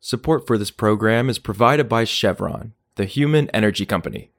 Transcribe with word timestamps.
Support 0.00 0.46
for 0.46 0.58
this 0.58 0.70
program 0.70 1.28
is 1.28 1.38
provided 1.38 1.88
by 1.88 2.04
Chevron, 2.04 2.74
the 2.94 3.06
human 3.06 3.50
energy 3.50 3.86
company. 3.86 4.30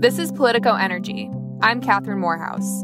This 0.00 0.18
is 0.18 0.30
Politico 0.32 0.74
Energy. 0.74 1.30
I'm 1.62 1.80
Catherine 1.80 2.20
Morehouse. 2.20 2.82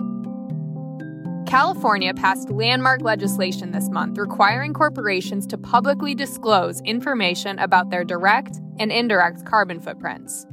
California 1.47 2.15
passed 2.15 2.51
landmark 2.51 3.03
legislation 3.03 3.73
this 3.73 3.91
month 3.91 4.17
requiring 4.17 4.73
corporations 4.73 5.47
to 5.49 5.59
publicly 5.59 6.15
disclose 6.15 6.81
information 6.81 7.59
about 7.59 7.91
their 7.91 8.05
direct 8.05 8.59
and 8.79 8.91
indirect 8.91 9.45
carbon 9.45 9.79
footprints. 9.79 10.47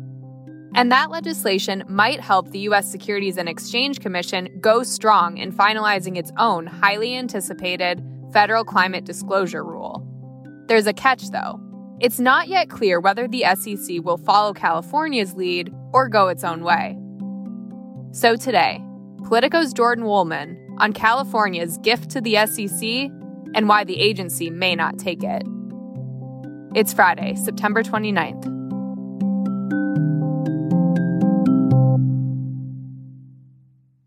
And 0.79 0.93
that 0.93 1.11
legislation 1.11 1.83
might 1.89 2.21
help 2.21 2.51
the 2.51 2.59
U.S. 2.59 2.89
Securities 2.89 3.35
and 3.35 3.49
Exchange 3.49 3.99
Commission 3.99 4.47
go 4.61 4.81
strong 4.81 5.37
in 5.37 5.51
finalizing 5.51 6.15
its 6.15 6.31
own 6.37 6.67
highly 6.67 7.17
anticipated 7.17 8.01
federal 8.31 8.63
climate 8.63 9.03
disclosure 9.03 9.61
rule. 9.61 10.07
There's 10.69 10.87
a 10.87 10.93
catch, 10.93 11.31
though. 11.31 11.59
It's 11.99 12.17
not 12.17 12.47
yet 12.47 12.69
clear 12.69 13.01
whether 13.01 13.27
the 13.27 13.43
SEC 13.55 14.05
will 14.05 14.19
follow 14.19 14.53
California's 14.53 15.33
lead 15.33 15.69
or 15.91 16.07
go 16.07 16.29
its 16.29 16.45
own 16.45 16.63
way. 16.63 16.97
So 18.13 18.37
today, 18.37 18.81
Politico's 19.27 19.73
Jordan 19.73 20.05
Wolman 20.05 20.77
on 20.79 20.93
California's 20.93 21.77
gift 21.79 22.09
to 22.11 22.21
the 22.21 22.35
SEC 22.45 23.11
and 23.53 23.67
why 23.67 23.83
the 23.83 23.99
agency 23.99 24.49
may 24.49 24.75
not 24.75 24.97
take 24.97 25.25
it. 25.25 25.43
It's 26.73 26.93
Friday, 26.93 27.35
September 27.35 27.83
29th. 27.83 28.58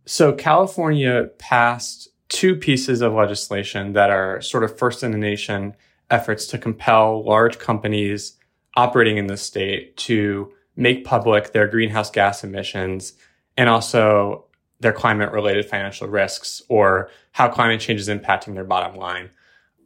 So, 0.04 0.32
California 0.32 1.30
passed 1.38 2.08
two 2.28 2.56
pieces 2.56 3.02
of 3.02 3.12
legislation 3.12 3.92
that 3.92 4.10
are 4.10 4.40
sort 4.40 4.64
of 4.64 4.76
first 4.76 5.02
in 5.02 5.12
the 5.12 5.18
nation 5.18 5.74
efforts 6.10 6.46
to 6.46 6.58
compel 6.58 7.24
large 7.24 7.58
companies 7.58 8.36
operating 8.76 9.16
in 9.16 9.26
the 9.26 9.36
state 9.36 9.96
to 9.96 10.52
make 10.76 11.04
public 11.04 11.52
their 11.52 11.68
greenhouse 11.68 12.10
gas 12.10 12.42
emissions 12.42 13.12
and 13.56 13.68
also 13.68 14.46
their 14.80 14.92
climate 14.92 15.30
related 15.30 15.64
financial 15.66 16.08
risks 16.08 16.62
or 16.68 17.10
how 17.32 17.48
climate 17.48 17.80
change 17.80 18.00
is 18.00 18.08
impacting 18.08 18.54
their 18.54 18.64
bottom 18.64 18.96
line. 18.96 19.30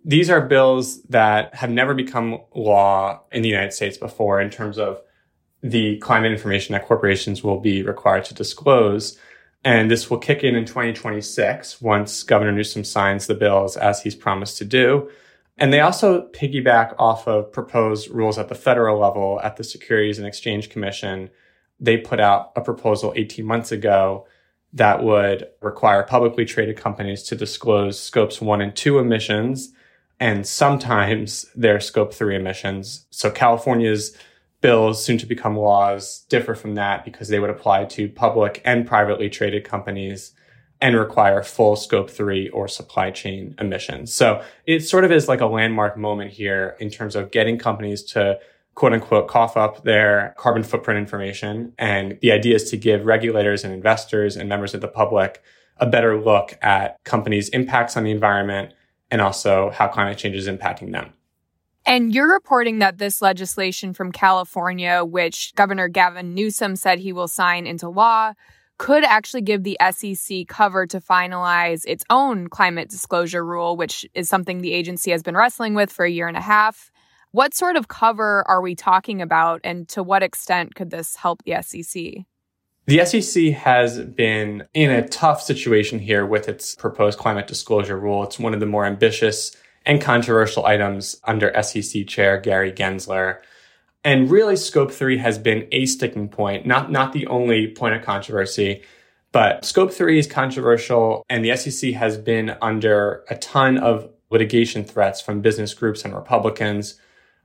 These 0.04 0.30
are 0.30 0.40
bills 0.40 1.02
that 1.04 1.54
have 1.54 1.70
never 1.70 1.94
become 1.94 2.40
law 2.54 3.22
in 3.32 3.42
the 3.42 3.48
United 3.48 3.72
States 3.72 3.98
before 3.98 4.40
in 4.40 4.50
terms 4.50 4.78
of 4.78 5.00
the 5.62 5.98
climate 5.98 6.32
information 6.32 6.72
that 6.72 6.86
corporations 6.86 7.42
will 7.42 7.60
be 7.60 7.82
required 7.82 8.24
to 8.26 8.34
disclose. 8.34 9.18
And 9.66 9.90
this 9.90 10.08
will 10.08 10.18
kick 10.18 10.44
in 10.44 10.54
in 10.54 10.64
2026 10.64 11.82
once 11.82 12.22
Governor 12.22 12.52
Newsom 12.52 12.84
signs 12.84 13.26
the 13.26 13.34
bills 13.34 13.76
as 13.76 14.00
he's 14.00 14.14
promised 14.14 14.58
to 14.58 14.64
do. 14.64 15.10
And 15.58 15.72
they 15.72 15.80
also 15.80 16.28
piggyback 16.28 16.94
off 17.00 17.26
of 17.26 17.50
proposed 17.50 18.08
rules 18.08 18.38
at 18.38 18.48
the 18.48 18.54
federal 18.54 19.00
level 19.00 19.40
at 19.42 19.56
the 19.56 19.64
Securities 19.64 20.18
and 20.18 20.26
Exchange 20.28 20.70
Commission. 20.70 21.30
They 21.80 21.96
put 21.96 22.20
out 22.20 22.52
a 22.54 22.60
proposal 22.60 23.12
18 23.16 23.44
months 23.44 23.72
ago 23.72 24.28
that 24.72 25.02
would 25.02 25.48
require 25.60 26.04
publicly 26.04 26.44
traded 26.44 26.76
companies 26.76 27.24
to 27.24 27.34
disclose 27.34 27.98
scopes 27.98 28.40
one 28.40 28.60
and 28.60 28.76
two 28.76 29.00
emissions 29.00 29.72
and 30.20 30.46
sometimes 30.46 31.44
their 31.56 31.80
scope 31.80 32.14
three 32.14 32.36
emissions. 32.36 33.06
So 33.10 33.32
California's 33.32 34.16
bills 34.60 35.04
soon 35.04 35.18
to 35.18 35.26
become 35.26 35.56
laws 35.56 36.24
differ 36.28 36.54
from 36.54 36.74
that 36.74 37.04
because 37.04 37.28
they 37.28 37.38
would 37.38 37.50
apply 37.50 37.84
to 37.84 38.08
public 38.08 38.62
and 38.64 38.86
privately 38.86 39.28
traded 39.28 39.64
companies 39.64 40.32
and 40.80 40.96
require 40.96 41.42
full 41.42 41.76
scope 41.76 42.10
three 42.10 42.48
or 42.50 42.68
supply 42.68 43.10
chain 43.10 43.54
emissions. 43.58 44.12
So 44.12 44.42
it 44.66 44.80
sort 44.80 45.04
of 45.04 45.12
is 45.12 45.28
like 45.28 45.40
a 45.40 45.46
landmark 45.46 45.96
moment 45.96 46.32
here 46.32 46.76
in 46.80 46.90
terms 46.90 47.16
of 47.16 47.30
getting 47.30 47.58
companies 47.58 48.02
to 48.12 48.38
quote 48.74 48.92
unquote 48.92 49.28
cough 49.28 49.56
up 49.56 49.84
their 49.84 50.34
carbon 50.36 50.62
footprint 50.62 50.98
information. 50.98 51.72
And 51.78 52.18
the 52.20 52.32
idea 52.32 52.56
is 52.56 52.70
to 52.70 52.76
give 52.76 53.06
regulators 53.06 53.64
and 53.64 53.72
investors 53.72 54.36
and 54.36 54.48
members 54.48 54.74
of 54.74 54.82
the 54.82 54.88
public 54.88 55.42
a 55.78 55.86
better 55.86 56.20
look 56.20 56.58
at 56.62 56.96
companies' 57.04 57.48
impacts 57.50 57.96
on 57.96 58.04
the 58.04 58.10
environment 58.10 58.72
and 59.10 59.20
also 59.20 59.70
how 59.70 59.88
climate 59.88 60.18
change 60.18 60.36
is 60.36 60.48
impacting 60.48 60.92
them. 60.92 61.12
And 61.86 62.12
you're 62.12 62.32
reporting 62.32 62.80
that 62.80 62.98
this 62.98 63.22
legislation 63.22 63.94
from 63.94 64.10
California, 64.10 65.04
which 65.04 65.54
Governor 65.54 65.86
Gavin 65.86 66.34
Newsom 66.34 66.74
said 66.74 66.98
he 66.98 67.12
will 67.12 67.28
sign 67.28 67.64
into 67.64 67.88
law, 67.88 68.32
could 68.76 69.04
actually 69.04 69.42
give 69.42 69.62
the 69.62 69.78
SEC 69.92 70.48
cover 70.48 70.84
to 70.88 71.00
finalize 71.00 71.84
its 71.86 72.04
own 72.10 72.48
climate 72.48 72.90
disclosure 72.90 73.44
rule, 73.44 73.76
which 73.76 74.04
is 74.14 74.28
something 74.28 74.60
the 74.60 74.72
agency 74.72 75.12
has 75.12 75.22
been 75.22 75.36
wrestling 75.36 75.74
with 75.74 75.92
for 75.92 76.04
a 76.04 76.10
year 76.10 76.26
and 76.26 76.36
a 76.36 76.42
half. 76.42 76.90
What 77.30 77.54
sort 77.54 77.76
of 77.76 77.86
cover 77.86 78.44
are 78.48 78.60
we 78.60 78.74
talking 78.74 79.22
about, 79.22 79.60
and 79.62 79.88
to 79.90 80.02
what 80.02 80.24
extent 80.24 80.74
could 80.74 80.90
this 80.90 81.14
help 81.16 81.44
the 81.44 81.62
SEC? 81.62 82.24
The 82.86 83.04
SEC 83.04 83.52
has 83.54 84.00
been 84.00 84.64
in 84.74 84.90
a 84.90 85.08
tough 85.08 85.40
situation 85.40 85.98
here 85.98 86.26
with 86.26 86.48
its 86.48 86.74
proposed 86.74 87.18
climate 87.18 87.46
disclosure 87.46 87.98
rule. 87.98 88.24
It's 88.24 88.38
one 88.38 88.54
of 88.54 88.60
the 88.60 88.66
more 88.66 88.84
ambitious 88.84 89.56
and 89.86 90.00
controversial 90.00 90.66
items 90.66 91.18
under 91.24 91.50
SEC 91.62 92.06
Chair 92.06 92.38
Gary 92.38 92.72
Gensler. 92.72 93.38
And 94.04 94.30
really, 94.30 94.56
Scope 94.56 94.92
3 94.92 95.18
has 95.18 95.38
been 95.38 95.66
a 95.72 95.86
sticking 95.86 96.28
point, 96.28 96.66
not, 96.66 96.90
not 96.90 97.12
the 97.12 97.26
only 97.28 97.68
point 97.68 97.94
of 97.94 98.02
controversy, 98.02 98.82
but 99.32 99.64
Scope 99.64 99.92
3 99.92 100.18
is 100.18 100.26
controversial, 100.26 101.24
and 101.28 101.44
the 101.44 101.56
SEC 101.56 101.92
has 101.92 102.18
been 102.18 102.56
under 102.60 103.24
a 103.30 103.36
ton 103.36 103.78
of 103.78 104.10
litigation 104.30 104.84
threats 104.84 105.20
from 105.20 105.40
business 105.40 105.72
groups 105.72 106.04
and 106.04 106.14
Republicans 106.14 107.00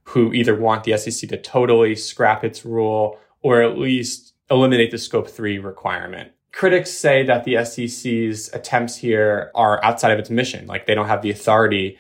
who 0.06 0.34
either 0.34 0.56
want 0.56 0.84
the 0.84 0.98
SEC 0.98 1.30
to 1.30 1.38
totally 1.38 1.96
scrap 1.96 2.44
its 2.44 2.66
rule 2.66 3.20
or 3.42 3.62
at 3.62 3.78
least 3.78 4.34
eliminate 4.50 4.92
the 4.92 4.98
scope 4.98 5.30
three 5.30 5.60
requirement. 5.60 6.32
Critics 6.52 6.92
say 6.92 7.24
that 7.24 7.44
the 7.44 7.64
SEC's 7.64 8.50
attempts 8.54 8.98
here 8.98 9.52
are 9.56 9.84
outside 9.84 10.12
of 10.12 10.20
its 10.20 10.30
mission. 10.30 10.68
Like 10.68 10.86
they 10.86 10.96
don't 10.96 11.08
have 11.08 11.22
the 11.22 11.32
authority 11.32 11.98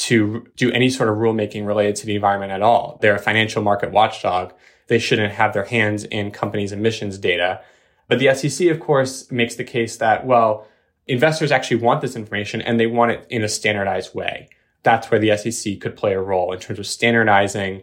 to 0.00 0.46
do 0.56 0.70
any 0.72 0.90
sort 0.90 1.08
of 1.08 1.16
rulemaking 1.16 1.66
related 1.66 1.96
to 1.96 2.06
the 2.06 2.14
environment 2.14 2.52
at 2.52 2.62
all. 2.62 2.98
They're 3.00 3.16
a 3.16 3.18
financial 3.18 3.62
market 3.62 3.90
watchdog. 3.90 4.52
They 4.88 4.98
shouldn't 4.98 5.34
have 5.34 5.52
their 5.52 5.64
hands 5.64 6.04
in 6.04 6.30
companies' 6.30 6.72
emissions 6.72 7.18
data. 7.18 7.60
But 8.08 8.18
the 8.18 8.34
SEC, 8.34 8.68
of 8.68 8.80
course, 8.80 9.30
makes 9.30 9.54
the 9.54 9.64
case 9.64 9.96
that, 9.98 10.26
well, 10.26 10.66
investors 11.06 11.52
actually 11.52 11.78
want 11.78 12.00
this 12.00 12.16
information 12.16 12.60
and 12.60 12.78
they 12.78 12.86
want 12.86 13.12
it 13.12 13.26
in 13.30 13.44
a 13.44 13.48
standardized 13.48 14.14
way 14.14 14.48
that's 14.82 15.10
where 15.10 15.20
the 15.20 15.36
SEC 15.36 15.80
could 15.80 15.96
play 15.96 16.14
a 16.14 16.20
role 16.20 16.52
in 16.52 16.58
terms 16.58 16.78
of 16.78 16.86
standardizing 16.86 17.82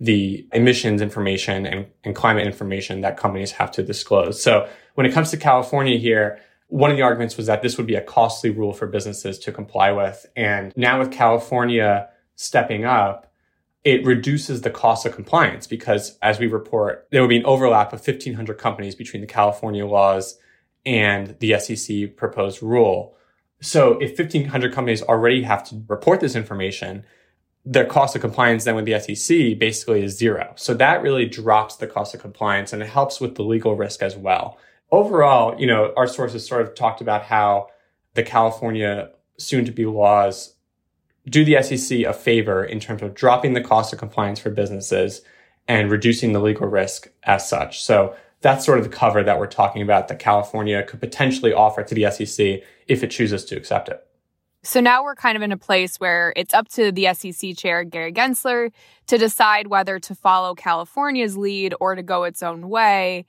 the 0.00 0.46
emissions 0.52 1.02
information 1.02 1.66
and, 1.66 1.86
and 2.04 2.14
climate 2.14 2.46
information 2.46 3.00
that 3.00 3.16
companies 3.16 3.52
have 3.52 3.70
to 3.72 3.82
disclose. 3.82 4.40
So 4.40 4.68
when 4.94 5.06
it 5.06 5.12
comes 5.12 5.30
to 5.30 5.36
California 5.36 5.98
here, 5.98 6.40
one 6.68 6.90
of 6.90 6.96
the 6.96 7.02
arguments 7.02 7.36
was 7.36 7.46
that 7.46 7.62
this 7.62 7.76
would 7.76 7.86
be 7.86 7.94
a 7.94 8.00
costly 8.00 8.50
rule 8.50 8.72
for 8.72 8.86
businesses 8.86 9.38
to 9.40 9.52
comply 9.52 9.90
with. 9.90 10.26
And 10.36 10.72
now 10.76 10.98
with 10.98 11.10
California 11.10 12.08
stepping 12.36 12.84
up, 12.84 13.32
it 13.84 14.04
reduces 14.04 14.60
the 14.60 14.70
cost 14.70 15.06
of 15.06 15.14
compliance 15.14 15.66
because 15.66 16.18
as 16.20 16.38
we 16.38 16.46
report, 16.46 17.08
there 17.10 17.22
will 17.22 17.28
be 17.28 17.38
an 17.38 17.46
overlap 17.46 17.92
of 17.92 18.06
1500 18.06 18.58
companies 18.58 18.94
between 18.94 19.22
the 19.22 19.26
California 19.26 19.86
laws 19.86 20.38
and 20.84 21.36
the 21.40 21.58
SEC 21.58 22.16
proposed 22.16 22.62
rule. 22.62 23.16
So 23.60 23.98
if 23.98 24.18
1500 24.18 24.72
companies 24.72 25.02
already 25.02 25.42
have 25.42 25.64
to 25.70 25.82
report 25.88 26.20
this 26.20 26.36
information, 26.36 27.04
their 27.64 27.86
cost 27.86 28.14
of 28.14 28.20
compliance 28.20 28.64
then 28.64 28.74
with 28.74 28.84
the 28.84 28.98
SEC 29.00 29.58
basically 29.58 30.02
is 30.02 30.16
zero. 30.16 30.52
So 30.56 30.74
that 30.74 31.02
really 31.02 31.26
drops 31.26 31.76
the 31.76 31.86
cost 31.86 32.14
of 32.14 32.20
compliance 32.20 32.72
and 32.72 32.82
it 32.82 32.88
helps 32.88 33.20
with 33.20 33.36
the 33.36 33.42
legal 33.42 33.74
risk 33.74 34.02
as 34.02 34.16
well. 34.16 34.58
Overall, 34.90 35.60
you 35.60 35.66
know, 35.66 35.92
our 35.96 36.06
sources 36.06 36.46
sort 36.46 36.62
of 36.62 36.74
talked 36.74 37.00
about 37.00 37.22
how 37.22 37.68
the 38.14 38.22
California 38.22 39.10
soon 39.38 39.64
to 39.64 39.72
be 39.72 39.86
laws 39.86 40.54
do 41.28 41.44
the 41.44 41.62
SEC 41.62 42.00
a 42.00 42.12
favor 42.12 42.64
in 42.64 42.80
terms 42.80 43.02
of 43.02 43.14
dropping 43.14 43.52
the 43.52 43.60
cost 43.60 43.92
of 43.92 43.98
compliance 43.98 44.38
for 44.38 44.50
businesses 44.50 45.22
and 45.66 45.90
reducing 45.90 46.32
the 46.32 46.40
legal 46.40 46.66
risk 46.66 47.10
as 47.24 47.46
such. 47.46 47.82
So 47.82 48.16
that's 48.40 48.64
sort 48.64 48.78
of 48.78 48.84
the 48.84 48.90
cover 48.90 49.22
that 49.22 49.38
we're 49.38 49.46
talking 49.46 49.82
about 49.82 50.08
that 50.08 50.18
California 50.18 50.82
could 50.82 51.00
potentially 51.00 51.52
offer 51.52 51.82
to 51.82 51.94
the 51.94 52.10
SEC 52.10 52.62
if 52.86 53.02
it 53.02 53.10
chooses 53.10 53.44
to 53.46 53.56
accept 53.56 53.88
it. 53.88 54.04
So 54.62 54.80
now 54.80 55.04
we're 55.04 55.14
kind 55.14 55.36
of 55.36 55.42
in 55.42 55.52
a 55.52 55.56
place 55.56 55.98
where 55.98 56.32
it's 56.36 56.54
up 56.54 56.68
to 56.70 56.90
the 56.90 57.12
SEC 57.14 57.56
chair, 57.56 57.84
Gary 57.84 58.12
Gensler, 58.12 58.72
to 59.06 59.18
decide 59.18 59.68
whether 59.68 59.98
to 60.00 60.14
follow 60.14 60.54
California's 60.54 61.36
lead 61.36 61.74
or 61.80 61.94
to 61.94 62.02
go 62.02 62.24
its 62.24 62.42
own 62.42 62.68
way. 62.68 63.24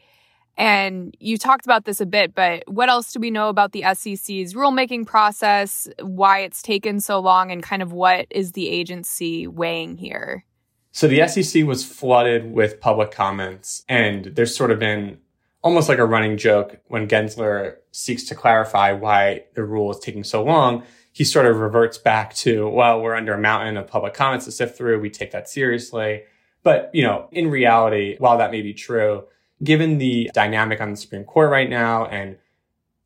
And 0.60 1.16
you 1.22 1.38
talked 1.38 1.66
about 1.66 1.86
this 1.86 2.02
a 2.02 2.06
bit, 2.06 2.36
but 2.36 2.64
what 2.68 2.90
else 2.90 3.14
do 3.14 3.20
we 3.22 3.32
know 3.32 3.48
about 3.48 3.72
the 3.72 3.82
SEC's 3.94 4.54
rulemaking 4.54 5.08
process, 5.08 5.88
why 6.02 6.40
it's 6.40 6.62
taken 6.62 7.00
so 7.00 7.22
long, 7.22 7.50
and 7.50 7.64
kind 7.64 7.82
of 7.82 7.94
what 7.94 8.28
is 8.30 8.52
the 8.52 8.68
agency 8.68 9.48
weighing 9.48 9.96
here? 9.96 10.44
So 10.92 11.08
the 11.08 11.26
SEC 11.30 11.64
was 11.64 11.86
flooded 11.86 12.52
with 12.52 12.82
public 12.82 13.10
comments, 13.10 13.86
and 13.88 14.26
there's 14.26 14.54
sort 14.54 14.72
of 14.72 14.80
been 14.80 15.20
almost 15.62 15.88
like 15.88 15.98
a 15.98 16.06
running 16.06 16.36
joke 16.38 16.82
when 16.88 17.08
Gensler 17.08 17.78
seeks 17.92 18.24
to 18.26 18.36
clarify 18.36 18.92
why 18.92 19.46
the 19.56 19.64
rule 19.64 19.90
is 19.92 20.00
taking 20.00 20.26
so 20.26 20.44
long. 20.44 20.84
He 21.14 21.24
sort 21.24 21.46
of 21.46 21.58
reverts 21.58 21.98
back 21.98 22.36
to, 22.36 22.68
well, 22.68 23.02
we're 23.02 23.16
under 23.16 23.34
a 23.34 23.40
mountain 23.40 23.78
of 23.78 23.88
public 23.88 24.14
comments 24.14 24.44
to 24.44 24.52
sift 24.52 24.78
through. 24.78 25.00
We 25.00 25.10
take 25.10 25.32
that 25.32 25.48
seriously. 25.48 26.24
But, 26.64 26.90
you 26.94 27.04
know, 27.04 27.30
in 27.32 27.50
reality, 27.50 28.18
while 28.20 28.38
that 28.38 28.52
may 28.52 28.62
be 28.62 28.74
true, 28.74 29.24
given 29.64 29.98
the 29.98 30.30
dynamic 30.34 30.82
on 30.82 30.92
the 30.92 30.98
Supreme 30.98 31.24
Court 31.24 31.50
right 31.50 31.70
now 31.70 32.06
and 32.06 32.38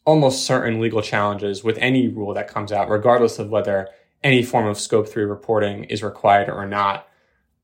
almost 0.06 0.46
certain 0.46 0.80
legal 0.80 1.02
challenges 1.02 1.64
with 1.64 1.78
any 1.78 2.08
rule 2.08 2.34
that 2.34 2.48
comes 2.48 2.72
out, 2.72 2.90
regardless 2.90 3.40
of 3.40 3.50
whether 3.50 3.90
any 4.24 4.44
form 4.44 4.68
of 4.68 4.80
scope 4.80 5.08
three 5.08 5.24
reporting 5.24 5.86
is 5.86 6.04
required 6.04 6.50
or 6.50 6.66
not, 6.66 7.08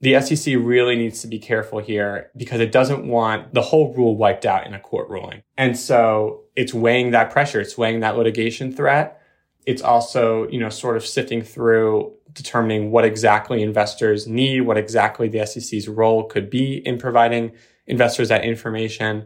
the 0.02 0.20
SEC 0.22 0.56
really 0.56 0.96
needs 0.96 1.22
to 1.22 1.28
be 1.28 1.40
careful 1.40 1.80
here 1.80 2.32
because 2.38 2.62
it 2.62 2.72
doesn't 2.72 3.06
want 3.06 3.54
the 3.54 3.62
whole 3.62 3.94
rule 3.94 4.16
wiped 4.16 4.46
out 4.46 4.66
in 4.66 4.74
a 4.74 4.80
court 4.80 5.10
ruling. 5.10 5.44
And 5.58 5.78
so 5.78 6.44
it's 6.56 6.74
weighing 6.74 7.12
that 7.12 7.32
pressure. 7.32 7.60
It's 7.60 7.78
weighing 7.78 8.00
that 8.00 8.18
litigation 8.18 8.72
threat. 8.72 9.22
It's 9.66 9.82
also, 9.82 10.48
you 10.48 10.60
know, 10.60 10.70
sort 10.70 10.96
of 10.96 11.06
sifting 11.06 11.42
through 11.42 12.14
determining 12.32 12.92
what 12.92 13.04
exactly 13.04 13.62
investors 13.62 14.26
need, 14.26 14.62
what 14.62 14.78
exactly 14.78 15.28
the 15.28 15.46
SEC's 15.46 15.90
role 15.90 16.24
could 16.24 16.50
be 16.50 16.78
in 16.88 16.98
providing 16.98 17.52
investors 17.90 18.30
that 18.30 18.46
information. 18.46 19.26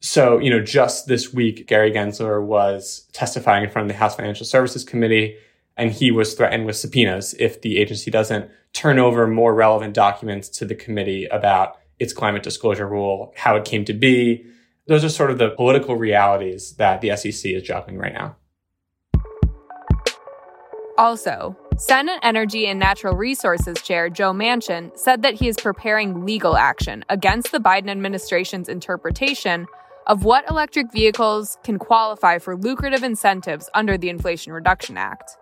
So, 0.00 0.38
you 0.38 0.50
know, 0.50 0.60
just 0.60 1.06
this 1.06 1.32
week, 1.32 1.66
Gary 1.66 1.90
Gensler 1.90 2.44
was 2.44 3.08
testifying 3.12 3.64
in 3.64 3.70
front 3.70 3.90
of 3.90 3.94
the 3.94 3.98
House 3.98 4.16
Financial 4.16 4.44
Services 4.44 4.84
Committee, 4.84 5.36
and 5.76 5.90
he 5.90 6.10
was 6.10 6.34
threatened 6.34 6.66
with 6.66 6.76
subpoenas 6.76 7.34
if 7.38 7.62
the 7.62 7.78
agency 7.78 8.10
doesn't 8.10 8.50
turn 8.72 8.98
over 8.98 9.26
more 9.26 9.54
relevant 9.54 9.94
documents 9.94 10.48
to 10.48 10.64
the 10.64 10.74
committee 10.74 11.26
about 11.26 11.78
its 11.98 12.12
climate 12.12 12.42
disclosure 12.42 12.86
rule, 12.86 13.32
how 13.36 13.56
it 13.56 13.64
came 13.64 13.84
to 13.84 13.92
be. 13.92 14.44
Those 14.88 15.04
are 15.04 15.08
sort 15.08 15.30
of 15.30 15.38
the 15.38 15.50
political 15.50 15.96
realities 15.96 16.72
that 16.72 17.00
the 17.00 17.16
SEC 17.16 17.52
is 17.52 17.62
juggling 17.62 17.96
right 17.96 18.12
now. 18.12 18.36
Also, 20.98 21.56
Senate 21.78 22.18
Energy 22.22 22.66
and 22.66 22.78
Natural 22.78 23.16
Resources 23.16 23.80
Chair 23.80 24.10
Joe 24.10 24.32
Manchin 24.32 24.96
said 24.96 25.22
that 25.22 25.34
he 25.34 25.48
is 25.48 25.56
preparing 25.56 26.24
legal 26.24 26.56
action 26.56 27.04
against 27.08 27.50
the 27.50 27.60
Biden 27.60 27.88
administration's 27.88 28.68
interpretation 28.68 29.66
of 30.06 30.24
what 30.24 30.48
electric 30.50 30.92
vehicles 30.92 31.56
can 31.64 31.78
qualify 31.78 32.38
for 32.38 32.56
lucrative 32.56 33.02
incentives 33.02 33.70
under 33.74 33.96
the 33.96 34.10
Inflation 34.10 34.52
Reduction 34.52 34.96
Act. 34.96 35.36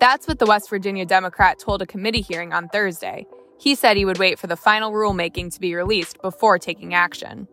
That's 0.00 0.26
what 0.26 0.38
the 0.38 0.46
West 0.46 0.70
Virginia 0.70 1.04
Democrat 1.04 1.58
told 1.58 1.82
a 1.82 1.86
committee 1.86 2.22
hearing 2.22 2.52
on 2.52 2.68
Thursday. 2.68 3.26
He 3.60 3.74
said 3.74 3.96
he 3.96 4.04
would 4.04 4.18
wait 4.18 4.38
for 4.38 4.46
the 4.46 4.56
final 4.56 4.90
rulemaking 4.90 5.52
to 5.52 5.60
be 5.60 5.74
released 5.74 6.20
before 6.22 6.58
taking 6.58 6.94
action. 6.94 7.46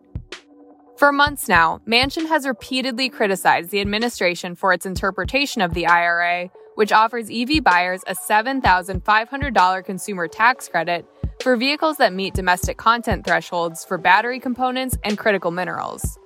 For 0.96 1.12
months 1.12 1.48
now, 1.48 1.80
Manchin 1.86 2.28
has 2.28 2.46
repeatedly 2.46 3.08
criticized 3.08 3.70
the 3.70 3.80
administration 3.80 4.54
for 4.54 4.72
its 4.72 4.86
interpretation 4.86 5.62
of 5.62 5.74
the 5.74 5.86
IRA 5.86 6.50
which 6.80 6.92
offers 6.92 7.28
EV 7.30 7.62
buyers 7.62 8.00
a 8.06 8.14
$7,500 8.14 9.84
consumer 9.84 10.28
tax 10.28 10.66
credit 10.66 11.04
for 11.42 11.54
vehicles 11.54 11.98
that 11.98 12.14
meet 12.14 12.32
domestic 12.32 12.78
content 12.78 13.26
thresholds 13.26 13.84
for 13.84 13.98
battery 13.98 14.40
components 14.40 14.96
and 15.04 15.18
critical 15.18 15.50
minerals. 15.50 16.18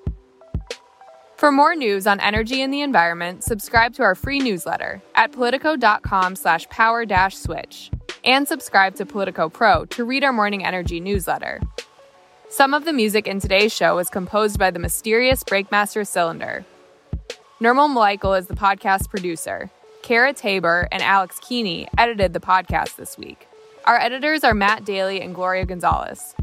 For 1.35 1.51
more 1.51 1.75
news 1.75 2.07
on 2.07 2.21
energy 2.21 2.63
and 2.63 2.73
the 2.73 2.83
environment, 2.83 3.43
subscribe 3.43 3.95
to 3.95 4.05
our 4.05 4.15
free 4.15 4.39
newsletter 4.39 5.03
at 5.17 5.33
politico.com 5.33 6.37
slash 6.37 6.69
power 6.69 7.05
switch 7.31 7.91
and 8.25 8.47
subscribe 8.47 8.95
to 8.95 9.05
Politico 9.05 9.49
Pro 9.49 9.87
to 9.87 10.05
read 10.05 10.23
our 10.23 10.33
morning 10.33 10.65
energy 10.65 11.01
newsletter. 11.01 11.61
Some 12.49 12.75
of 12.75 12.85
the 12.85 12.93
music 12.93 13.27
in 13.27 13.41
today's 13.41 13.75
show 13.75 13.99
is 13.99 14.09
composed 14.09 14.57
by 14.61 14.71
the 14.71 14.79
mysterious 14.79 15.43
Breakmaster 15.43 16.07
Cylinder. 16.07 16.65
Nirmal 17.61 17.93
Mulaikal 17.93 18.39
is 18.39 18.47
the 18.47 18.55
podcast 18.55 19.11
producer. 19.11 19.69
Kara 20.05 20.35
Tabor 20.35 20.87
and 20.93 21.03
Alex 21.03 21.41
Keeney 21.41 21.89
edited 21.97 22.35
the 22.35 22.39
podcast 22.39 22.97
this 22.97 23.17
week. 23.17 23.49
Our 23.87 23.99
editors 23.99 24.45
are 24.45 24.53
Matt 24.53 24.85
Daily 24.85 25.23
and 25.23 25.35
Gloria 25.35 25.65
Gonzalez. 25.65 26.35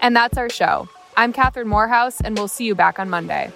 And 0.00 0.16
that's 0.16 0.38
our 0.38 0.48
show. 0.48 0.88
I'm 1.18 1.34
Catherine 1.34 1.68
Morehouse, 1.68 2.22
and 2.22 2.34
we'll 2.34 2.48
see 2.48 2.64
you 2.64 2.74
back 2.74 2.98
on 2.98 3.10
Monday. 3.10 3.52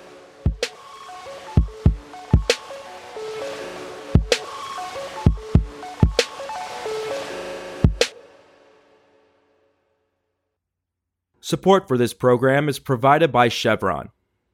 Support 11.40 11.88
for 11.88 11.96
this 11.96 12.12
program 12.12 12.68
is 12.68 12.78
provided 12.78 13.32
by 13.32 13.48
Chevron. 13.48 14.10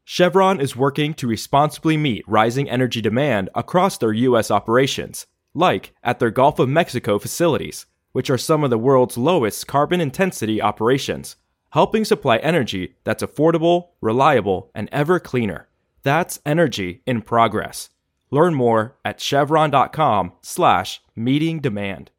Chevron 0.08 0.60
is 0.60 0.76
working 0.76 1.14
to 1.14 1.26
responsibly 1.26 1.96
meet 1.96 2.22
rising 2.28 2.70
energy 2.70 3.00
demand 3.00 3.50
across 3.56 3.98
their 3.98 4.12
U.S. 4.12 4.52
operations, 4.52 5.26
like 5.52 5.96
at 6.04 6.20
their 6.20 6.30
Gulf 6.30 6.60
of 6.60 6.68
Mexico 6.68 7.18
facilities, 7.18 7.86
which 8.12 8.30
are 8.30 8.38
some 8.38 8.62
of 8.62 8.70
the 8.70 8.78
world's 8.78 9.18
lowest 9.18 9.66
carbon 9.66 10.00
intensity 10.00 10.62
operations, 10.62 11.34
helping 11.70 12.04
supply 12.04 12.36
energy 12.36 12.94
that's 13.02 13.20
affordable, 13.20 13.88
reliable, 14.00 14.70
and 14.76 14.88
ever 14.92 15.18
cleaner. 15.18 15.66
That's 16.04 16.38
energy 16.46 17.02
in 17.04 17.22
progress. 17.22 17.90
Learn 18.30 18.54
more 18.54 18.96
at 19.04 19.20
chevron.com 19.20 20.34
slash 20.40 21.02
meeting 21.16 21.58
demand. 21.58 22.12